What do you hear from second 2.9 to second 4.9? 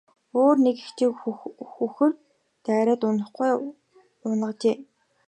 ухаангүй унагажээ.